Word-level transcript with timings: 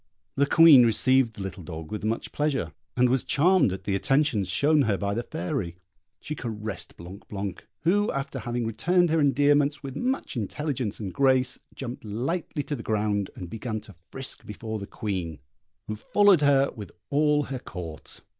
The 0.35 0.47
Queen 0.47 0.83
received 0.83 1.33
the 1.35 1.43
little 1.43 1.61
dog 1.61 1.91
with 1.91 2.03
much 2.03 2.31
pleasure, 2.31 2.73
and 2.97 3.07
was 3.07 3.23
charmed 3.23 3.71
at 3.71 3.83
the 3.83 3.93
attentions 3.93 4.47
shown 4.47 4.81
her 4.81 4.97
by 4.97 5.13
the 5.13 5.21
Fairy. 5.21 5.75
She 6.19 6.33
caressed 6.33 6.97
Blanc 6.97 7.27
blanc, 7.27 7.67
who, 7.81 8.11
after 8.11 8.39
having 8.39 8.65
returned 8.65 9.11
her 9.11 9.19
endearments 9.19 9.83
with 9.83 9.95
much 9.95 10.35
intelligence 10.35 10.99
and 10.99 11.13
grace, 11.13 11.59
jumped 11.75 12.03
lightly 12.03 12.63
to 12.63 12.75
the 12.75 12.81
ground, 12.81 13.29
and 13.35 13.47
began 13.47 13.79
to 13.81 13.95
frisk 14.11 14.43
before 14.43 14.79
the 14.79 14.87
Queen, 14.87 15.37
who 15.87 15.95
followed 15.95 16.41
her 16.41 16.71
with 16.75 16.91
all 17.11 17.43
her 17.43 17.59
Court. 17.59 18.21